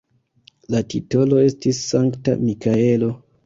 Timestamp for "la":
0.75-0.81